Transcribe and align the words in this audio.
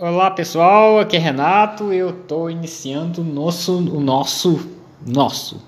Olá 0.00 0.30
pessoal, 0.30 1.00
aqui 1.00 1.16
é 1.16 1.18
Renato. 1.18 1.92
Eu 1.92 2.10
estou 2.10 2.48
iniciando 2.48 3.24
nosso, 3.24 3.76
o 3.76 4.00
nosso, 4.00 4.68
nosso, 5.04 5.60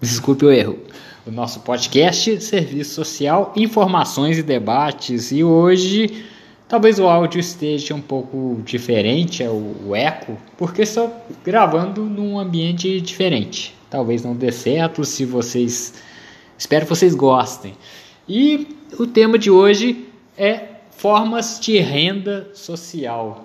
desculpe 0.00 0.44
o 0.44 0.50
erro, 0.50 0.76
o 1.24 1.30
nosso 1.30 1.60
podcast 1.60 2.40
Serviço 2.40 2.94
Social, 2.94 3.52
Informações 3.54 4.38
e 4.38 4.42
Debates. 4.42 5.30
E 5.30 5.44
hoje 5.44 6.24
talvez 6.68 6.98
o 6.98 7.06
áudio 7.06 7.40
esteja 7.40 7.94
um 7.94 8.00
pouco 8.00 8.60
diferente, 8.64 9.42
é 9.42 9.48
o, 9.48 9.76
o 9.86 9.96
eco, 9.96 10.36
porque 10.56 10.82
estou 10.82 11.12
gravando 11.44 12.04
num 12.04 12.38
ambiente 12.38 13.00
diferente. 13.00 13.74
Talvez 13.88 14.22
não 14.24 14.34
dê 14.34 14.50
certo 14.50 15.04
se 15.04 15.24
vocês. 15.24 15.94
Espero 16.58 16.84
que 16.84 16.90
vocês 16.90 17.14
gostem. 17.14 17.74
E 18.28 18.76
o 18.98 19.06
tema 19.06 19.38
de 19.38 19.50
hoje 19.50 20.08
é 20.36 20.76
formas 20.90 21.60
de 21.60 21.78
renda 21.78 22.50
social. 22.54 23.44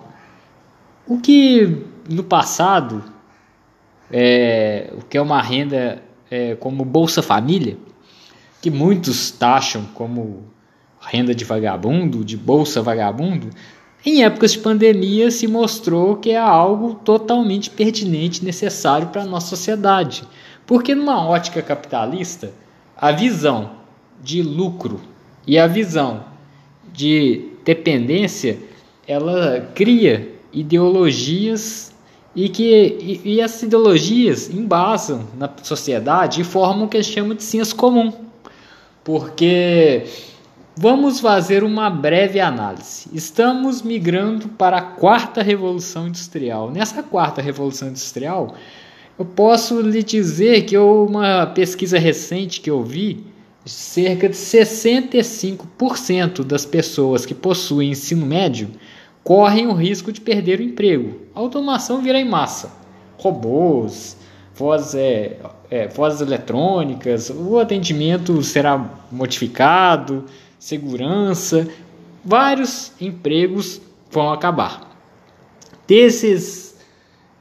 O 1.06 1.20
que 1.20 1.84
no 2.10 2.24
passado, 2.24 3.04
é, 4.10 4.92
o 4.98 5.06
que 5.06 5.18
é 5.18 5.22
uma 5.22 5.42
renda 5.42 6.02
é, 6.30 6.56
como 6.56 6.84
Bolsa 6.86 7.22
Família, 7.22 7.78
que 8.62 8.72
muitos 8.72 9.32
taxam 9.32 9.86
como 9.94 10.44
renda 11.02 11.34
de 11.34 11.44
vagabundo, 11.44 12.24
de 12.24 12.38
bolsa 12.38 12.82
vagabundo, 12.82 13.50
em 14.06 14.24
épocas 14.24 14.54
de 14.54 14.60
pandemia 14.60 15.30
se 15.30 15.48
mostrou 15.48 16.16
que 16.16 16.32
é 16.32 16.38
algo 16.38 16.96
totalmente 16.96 17.70
pertinente 17.70 18.42
e 18.42 18.46
necessário 18.46 19.08
para 19.08 19.22
a 19.22 19.26
nossa 19.26 19.50
sociedade. 19.50 20.24
Porque 20.66 20.96
numa 20.96 21.28
ótica 21.28 21.62
capitalista, 21.62 22.52
a 22.98 23.12
visão 23.12 23.72
de 24.24 24.42
lucro 24.42 25.00
e 25.46 25.58
a 25.60 25.68
visão 25.68 26.24
de 26.92 27.50
dependência, 27.64 28.58
ela 29.08 29.70
cria 29.76 30.36
ideologias 30.52 31.94
e 32.36 32.50
que 32.50 32.64
e, 32.64 33.22
e 33.36 33.42
essas 33.42 33.64
ideologias 33.64 34.50
embasam 34.50 35.28
na 35.38 35.50
sociedade 35.62 36.42
e 36.42 36.44
formam 36.44 36.86
o 36.86 36.88
que 36.88 36.98
a 36.98 37.02
gente 37.02 37.14
chama 37.14 37.36
de 37.36 37.44
ciência 37.44 37.76
comum. 37.76 38.12
Porque 39.04 40.06
vamos 40.76 41.20
fazer 41.20 41.64
uma 41.64 41.90
breve 41.90 42.40
análise. 42.40 43.10
Estamos 43.14 43.82
migrando 43.82 44.48
para 44.50 44.78
a 44.78 44.82
quarta 44.82 45.42
revolução 45.42 46.08
industrial. 46.08 46.70
Nessa 46.72 47.02
quarta 47.04 47.42
revolução 47.42 47.90
industrial, 47.90 48.56
eu 49.20 49.26
posso 49.26 49.82
lhe 49.82 50.02
dizer 50.04 50.64
que 50.64 50.78
uma 50.78 51.48
pesquisa 51.48 52.00
recente 52.00 52.62
que 52.62 52.70
eu 52.70 52.84
vi, 52.84 53.26
cerca 53.66 54.28
de 54.28 54.36
65% 54.36 56.44
das 56.44 56.66
pessoas 56.66 57.26
que 57.26 57.36
possuem 57.36 57.92
ensino 57.92 58.26
médio 58.26 58.72
correm 59.24 59.68
o 59.68 59.74
risco 59.74 60.12
de 60.12 60.20
perder 60.20 60.60
o 60.60 60.64
emprego. 60.64 61.22
A 61.36 61.40
automação 61.40 62.02
virá 62.02 62.20
em 62.20 62.28
massa. 62.28 62.72
Robôs, 63.18 64.18
vozes, 64.56 64.96
é, 64.96 65.38
é, 65.70 65.88
vozes 65.88 66.22
eletrônicas, 66.22 67.30
o 67.30 67.60
atendimento 67.60 68.42
será 68.42 68.84
modificado, 69.12 70.26
segurança, 70.62 71.68
vários 72.24 72.92
empregos 73.02 73.82
vão 74.12 74.32
acabar. 74.32 74.96
Desses, 75.88 76.78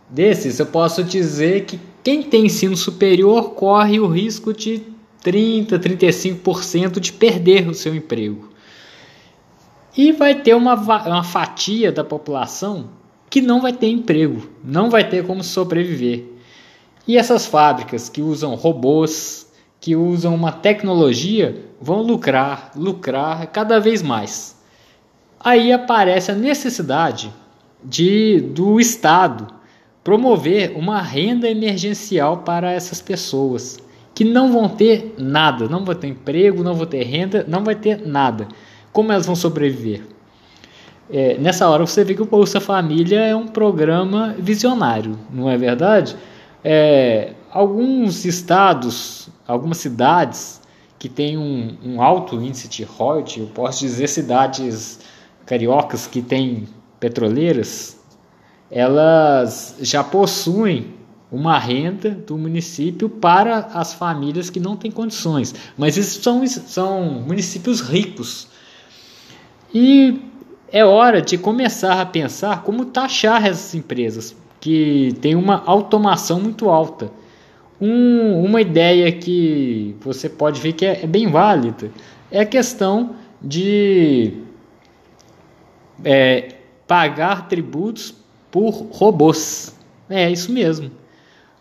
desses 0.08 0.58
eu 0.58 0.64
posso 0.64 1.04
dizer 1.04 1.66
que 1.66 1.78
quem 2.02 2.22
tem 2.22 2.46
ensino 2.46 2.74
superior 2.74 3.50
corre 3.50 4.00
o 4.00 4.06
risco 4.06 4.54
de 4.54 4.82
30, 5.20 5.78
35% 5.78 6.98
de 6.98 7.12
perder 7.12 7.68
o 7.68 7.74
seu 7.74 7.94
emprego. 7.94 8.48
E 9.94 10.12
vai 10.12 10.40
ter 10.40 10.54
uma, 10.54 10.74
uma 10.74 11.22
fatia 11.22 11.92
da 11.92 12.02
população 12.02 12.88
que 13.28 13.42
não 13.42 13.60
vai 13.60 13.74
ter 13.74 13.90
emprego, 13.90 14.48
não 14.64 14.88
vai 14.88 15.06
ter 15.06 15.26
como 15.26 15.44
sobreviver. 15.44 16.24
E 17.06 17.18
essas 17.18 17.44
fábricas 17.44 18.08
que 18.08 18.22
usam 18.22 18.54
robôs, 18.54 19.49
que 19.80 19.96
usam 19.96 20.34
uma 20.34 20.52
tecnologia, 20.52 21.64
vão 21.80 22.02
lucrar, 22.02 22.72
lucrar 22.76 23.46
cada 23.46 23.80
vez 23.80 24.02
mais. 24.02 24.56
Aí 25.42 25.72
aparece 25.72 26.30
a 26.30 26.34
necessidade 26.34 27.32
de 27.82 28.40
do 28.40 28.78
Estado 28.78 29.46
promover 30.04 30.72
uma 30.76 31.00
renda 31.00 31.48
emergencial 31.48 32.38
para 32.38 32.70
essas 32.72 33.00
pessoas 33.00 33.78
que 34.14 34.24
não 34.24 34.52
vão 34.52 34.68
ter 34.68 35.14
nada, 35.18 35.66
não 35.66 35.84
vão 35.84 35.94
ter 35.94 36.08
emprego, 36.08 36.62
não 36.62 36.74
vão 36.74 36.86
ter 36.86 37.04
renda, 37.04 37.44
não 37.48 37.64
vai 37.64 37.74
ter 37.74 38.06
nada. 38.06 38.48
Como 38.92 39.12
elas 39.12 39.24
vão 39.24 39.34
sobreviver? 39.34 40.02
É, 41.10 41.38
nessa 41.38 41.68
hora 41.68 41.86
você 41.86 42.04
vê 42.04 42.14
que 42.14 42.22
o 42.22 42.26
Bolsa 42.26 42.60
Família 42.60 43.20
é 43.20 43.34
um 43.34 43.46
programa 43.46 44.34
visionário, 44.38 45.18
não 45.32 45.48
é 45.48 45.56
verdade? 45.56 46.16
É, 46.62 47.32
alguns 47.50 48.24
estados, 48.24 49.28
algumas 49.46 49.78
cidades 49.78 50.60
que 50.98 51.08
têm 51.08 51.36
um, 51.36 51.76
um 51.84 52.02
alto 52.02 52.36
índice 52.36 52.68
de 52.68 52.84
royalties, 52.84 53.38
eu 53.38 53.46
posso 53.46 53.80
dizer 53.80 54.08
cidades 54.08 55.00
cariocas 55.46 56.06
que 56.06 56.22
têm 56.22 56.68
petroleiras, 57.00 57.98
elas 58.70 59.76
já 59.80 60.04
possuem 60.04 60.94
uma 61.32 61.58
renda 61.58 62.10
do 62.10 62.36
município 62.36 63.08
para 63.08 63.58
as 63.74 63.94
famílias 63.94 64.50
que 64.50 64.60
não 64.60 64.76
têm 64.76 64.90
condições. 64.90 65.54
Mas 65.76 65.96
esses 65.96 66.22
são, 66.22 66.46
são 66.46 67.02
municípios 67.26 67.80
ricos 67.80 68.48
e 69.72 70.20
é 70.72 70.84
hora 70.84 71.22
de 71.22 71.38
começar 71.38 72.00
a 72.00 72.06
pensar 72.06 72.62
como 72.62 72.84
taxar 72.84 73.46
essas 73.46 73.74
empresas 73.74 74.36
que 74.60 75.16
têm 75.20 75.34
uma 75.34 75.62
automação 75.64 76.40
muito 76.40 76.68
alta. 76.68 77.10
Um, 77.80 78.44
uma 78.44 78.60
ideia 78.60 79.10
que 79.10 79.96
você 80.00 80.28
pode 80.28 80.60
ver 80.60 80.74
que 80.74 80.84
é, 80.84 81.02
é 81.02 81.06
bem 81.06 81.30
válida 81.30 81.90
é 82.30 82.40
a 82.40 82.46
questão 82.46 83.16
de 83.40 84.34
é, 86.04 86.56
pagar 86.86 87.48
tributos 87.48 88.14
por 88.50 88.70
robôs. 88.90 89.74
É 90.08 90.30
isso 90.30 90.52
mesmo. 90.52 90.90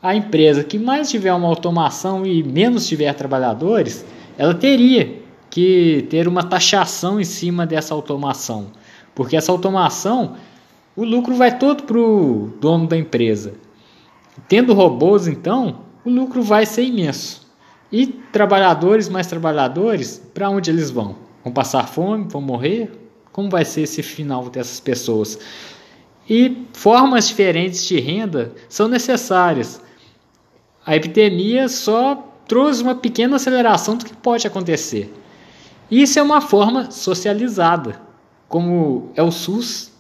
A 0.02 0.16
empresa 0.16 0.64
que 0.64 0.78
mais 0.78 1.10
tiver 1.10 1.34
uma 1.34 1.48
automação 1.48 2.26
e 2.26 2.44
menos 2.44 2.88
tiver 2.88 3.14
trabalhadores, 3.14 4.06
ela 4.38 4.54
teria 4.54 5.20
que 5.50 6.06
ter 6.10 6.28
uma 6.28 6.44
taxação 6.44 7.20
em 7.20 7.24
cima 7.24 7.66
dessa 7.66 7.94
automação, 7.94 8.68
porque 9.16 9.36
essa 9.36 9.52
automação, 9.52 10.36
o 10.96 11.04
lucro 11.04 11.36
vai 11.36 11.58
todo 11.58 11.84
para 11.84 11.98
o 11.98 12.54
dono 12.62 12.88
da 12.88 12.96
empresa. 12.96 13.54
Tendo 14.48 14.74
robôs, 14.74 15.28
então, 15.28 15.80
o 16.04 16.10
lucro 16.10 16.42
vai 16.42 16.66
ser 16.66 16.84
imenso. 16.84 17.48
E 17.92 18.08
trabalhadores 18.08 19.10
mais 19.10 19.28
trabalhadores, 19.28 20.22
para 20.34 20.50
onde 20.50 20.70
eles 20.70 20.92
vão? 20.92 21.16
Vão 21.44 21.52
passar 21.52 21.88
fome? 21.88 22.28
Vão 22.30 22.42
morrer? 22.42 22.92
Como 23.32 23.50
vai 23.50 23.66
ser 23.66 23.82
esse 23.82 24.04
final 24.04 24.50
dessas 24.50 24.80
pessoas? 24.80 25.40
E 26.30 26.66
formas 26.74 27.28
diferentes 27.28 27.86
de 27.86 28.00
renda 28.00 28.54
são 28.68 28.88
necessárias. 28.88 29.82
A 30.86 30.96
epidemia 30.96 31.68
só 31.68 32.16
trouxe 32.48 32.84
uma 32.84 32.96
pequena 32.96 33.38
aceleração 33.38 33.96
do 33.96 34.06
que 34.06 34.16
pode 34.16 34.46
acontecer. 34.46 35.14
Isso 35.90 36.20
é 36.20 36.22
uma 36.22 36.42
forma 36.42 36.92
socializada, 36.92 38.00
como 38.48 39.12
é 39.16 39.24
o 39.24 39.32
SUS, 39.32 39.92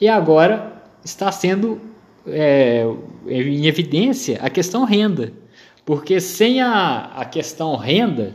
e 0.00 0.08
agora 0.08 0.82
está 1.02 1.32
sendo 1.32 1.80
é, 2.26 2.84
em 3.26 3.66
evidência 3.66 4.38
a 4.42 4.50
questão 4.50 4.84
renda, 4.84 5.32
porque 5.84 6.20
sem 6.20 6.60
a, 6.60 7.10
a 7.16 7.24
questão 7.24 7.76
renda, 7.76 8.32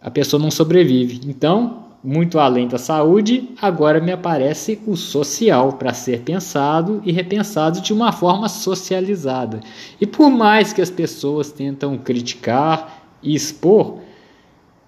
a 0.00 0.10
pessoa 0.10 0.42
não 0.42 0.50
sobrevive. 0.50 1.20
Então, 1.26 1.84
muito 2.02 2.38
além 2.38 2.68
da 2.68 2.78
saúde, 2.78 3.50
agora 3.60 4.00
me 4.00 4.12
aparece 4.12 4.80
o 4.86 4.96
social 4.96 5.72
para 5.72 5.92
ser 5.92 6.20
pensado 6.20 7.02
e 7.04 7.10
repensado 7.10 7.80
de 7.80 7.92
uma 7.92 8.12
forma 8.12 8.48
socializada. 8.48 9.60
E 10.00 10.06
por 10.06 10.30
mais 10.30 10.72
que 10.72 10.80
as 10.80 10.90
pessoas 10.90 11.50
tentam 11.50 11.98
criticar 11.98 13.02
e 13.22 13.34
expor, 13.34 13.98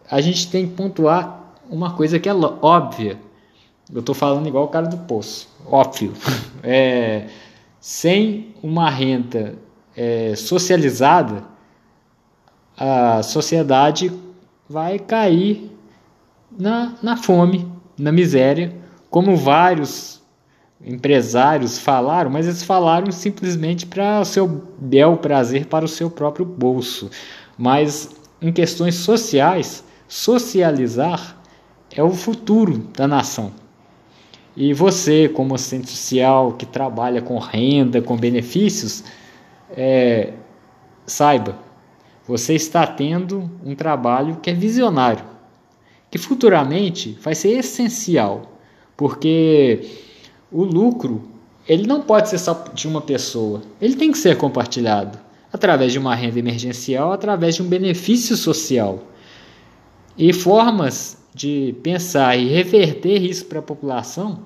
a 0.08 0.20
gente 0.20 0.48
tem 0.48 0.68
que 0.68 0.74
pontuar 0.74 1.54
uma 1.68 1.94
coisa 1.94 2.18
que 2.18 2.28
é 2.28 2.34
óbvia. 2.34 3.18
Eu 3.92 4.00
estou 4.00 4.14
falando 4.14 4.46
igual 4.46 4.64
o 4.64 4.68
cara 4.68 4.86
do 4.86 4.98
poço, 4.98 5.48
óbvio. 5.66 6.12
É, 6.60 7.28
sem 7.80 8.52
uma 8.62 8.90
renda 8.90 9.54
é, 9.96 10.34
socializada, 10.34 11.44
a 12.78 13.22
sociedade 13.22 14.12
vai 14.68 14.98
cair 14.98 15.70
na, 16.56 16.94
na 17.02 17.16
fome, 17.16 17.70
na 17.98 18.12
miséria, 18.12 18.72
como 19.10 19.36
vários 19.36 20.22
empresários 20.84 21.78
falaram, 21.78 22.30
mas 22.30 22.46
eles 22.46 22.62
falaram 22.62 23.10
simplesmente 23.10 23.84
para 23.84 24.20
o 24.20 24.24
seu 24.24 24.46
bel 24.78 25.16
prazer, 25.16 25.66
para 25.66 25.84
o 25.84 25.88
seu 25.88 26.08
próprio 26.08 26.46
bolso. 26.46 27.10
Mas 27.56 28.14
em 28.40 28.52
questões 28.52 28.94
sociais, 28.94 29.84
socializar 30.06 31.36
é 31.90 32.02
o 32.02 32.10
futuro 32.10 32.78
da 32.96 33.08
nação. 33.08 33.52
E 34.56 34.72
você, 34.72 35.28
como 35.28 35.54
assistente 35.54 35.90
social 35.90 36.52
que 36.52 36.66
trabalha 36.66 37.22
com 37.22 37.38
renda, 37.38 38.00
com 38.00 38.16
benefícios, 38.16 39.04
é, 39.70 40.32
saiba, 41.06 41.56
você 42.28 42.54
está 42.54 42.86
tendo 42.86 43.50
um 43.64 43.74
trabalho 43.74 44.36
que 44.42 44.50
é 44.50 44.52
visionário, 44.52 45.24
que 46.10 46.18
futuramente 46.18 47.18
vai 47.22 47.34
ser 47.34 47.58
essencial, 47.58 48.58
porque 48.94 49.88
o 50.52 50.62
lucro 50.62 51.26
ele 51.66 51.86
não 51.86 52.02
pode 52.02 52.28
ser 52.28 52.36
só 52.36 52.66
de 52.74 52.86
uma 52.86 53.00
pessoa, 53.00 53.62
ele 53.80 53.96
tem 53.96 54.12
que 54.12 54.18
ser 54.18 54.36
compartilhado 54.36 55.18
através 55.50 55.90
de 55.90 55.98
uma 55.98 56.14
renda 56.14 56.38
emergencial, 56.38 57.12
através 57.12 57.54
de 57.54 57.62
um 57.62 57.66
benefício 57.66 58.36
social. 58.36 59.02
E 60.16 60.30
formas 60.34 61.16
de 61.34 61.74
pensar 61.82 62.36
e 62.36 62.48
reverter 62.48 63.22
isso 63.22 63.46
para 63.46 63.60
a 63.60 63.62
população 63.62 64.40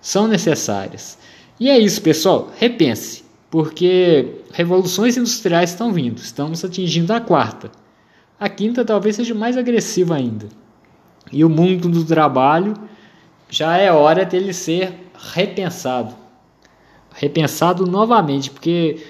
são 0.00 0.28
necessárias. 0.28 1.18
E 1.58 1.68
é 1.68 1.76
isso, 1.76 2.00
pessoal. 2.02 2.52
Repense, 2.56 3.24
porque 3.56 4.42
revoluções 4.52 5.16
industriais 5.16 5.70
estão 5.70 5.90
vindo. 5.90 6.18
Estamos 6.18 6.62
atingindo 6.62 7.10
a 7.14 7.22
quarta. 7.22 7.72
A 8.38 8.50
quinta 8.50 8.84
talvez 8.84 9.16
seja 9.16 9.34
mais 9.34 9.56
agressiva 9.56 10.14
ainda. 10.14 10.46
E 11.32 11.42
o 11.42 11.48
mundo 11.48 11.88
do 11.88 12.04
trabalho 12.04 12.74
já 13.48 13.78
é 13.78 13.90
hora 13.90 14.26
dele 14.26 14.52
ser 14.52 15.08
repensado. 15.32 16.14
Repensado 17.14 17.86
novamente, 17.86 18.50
porque 18.50 19.02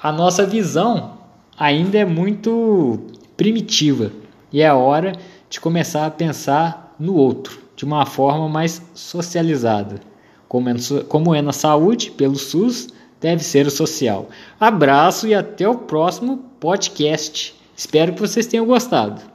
a 0.00 0.12
nossa 0.12 0.46
visão 0.46 1.18
ainda 1.58 1.98
é 1.98 2.04
muito 2.04 3.00
primitiva 3.36 4.12
e 4.52 4.62
é 4.62 4.72
hora 4.72 5.10
de 5.50 5.58
começar 5.58 6.06
a 6.06 6.10
pensar 6.10 6.94
no 7.00 7.16
outro 7.16 7.58
de 7.74 7.84
uma 7.84 8.06
forma 8.06 8.48
mais 8.48 8.80
socializada. 8.94 10.00
Como 10.46 10.68
é, 11.34 11.38
é 11.38 11.42
na 11.42 11.52
saúde, 11.52 12.12
pelo 12.12 12.36
SUS, 12.36 12.94
deve 13.24 13.42
ser 13.42 13.66
o 13.66 13.70
social. 13.70 14.28
Abraço 14.60 15.26
e 15.26 15.32
até 15.32 15.66
o 15.66 15.74
próximo 15.74 16.44
podcast. 16.60 17.54
Espero 17.74 18.12
que 18.12 18.20
vocês 18.20 18.46
tenham 18.46 18.66
gostado. 18.66 19.32